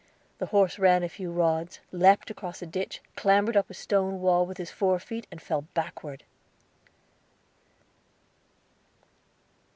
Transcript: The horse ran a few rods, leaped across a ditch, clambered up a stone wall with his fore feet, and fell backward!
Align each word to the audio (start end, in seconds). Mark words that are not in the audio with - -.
The 0.39 0.47
horse 0.47 0.79
ran 0.79 1.03
a 1.03 1.09
few 1.09 1.31
rods, 1.31 1.79
leaped 1.91 2.31
across 2.31 2.63
a 2.63 2.65
ditch, 2.65 3.01
clambered 3.15 3.55
up 3.55 3.69
a 3.69 3.75
stone 3.75 4.19
wall 4.19 4.47
with 4.47 4.57
his 4.57 4.71
fore 4.71 4.97
feet, 4.97 5.27
and 5.29 5.39
fell 5.39 5.61
backward! 5.75 6.23